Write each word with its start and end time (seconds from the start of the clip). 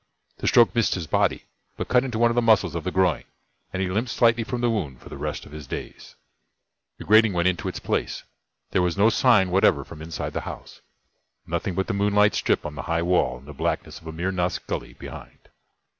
The 0.37 0.47
stroke 0.47 0.73
missed 0.73 0.95
his 0.95 1.05
body, 1.05 1.43
but 1.77 1.87
cut 1.87 2.03
into 2.03 2.17
one 2.17 2.31
of 2.31 2.35
the 2.35 2.41
muscles 2.41 2.73
of 2.73 2.83
the 2.83 2.89
groin, 2.89 3.23
and 3.71 3.83
he 3.83 3.87
limped 3.87 4.09
slightly 4.09 4.43
from 4.43 4.61
the 4.61 4.69
wound 4.71 4.99
for 4.99 5.09
the 5.09 5.15
rest 5.15 5.45
of 5.45 5.51
his 5.51 5.67
days. 5.67 6.15
The 6.97 7.03
grating 7.03 7.33
went 7.33 7.47
into 7.47 7.67
its 7.67 7.79
place. 7.79 8.23
There 8.71 8.81
was 8.81 8.97
no 8.97 9.11
sign 9.11 9.51
whatever 9.51 9.85
from 9.85 10.01
inside 10.01 10.33
the 10.33 10.41
house 10.41 10.81
nothing 11.45 11.75
but 11.75 11.85
the 11.85 11.93
moonlight 11.93 12.33
strip 12.33 12.65
on 12.65 12.73
the 12.73 12.81
high 12.89 13.03
wall, 13.03 13.37
and 13.37 13.47
the 13.47 13.53
blackness 13.53 13.99
of 14.01 14.07
Amir 14.07 14.31
Nath's 14.31 14.57
Gully 14.57 14.93
behind. 14.93 15.49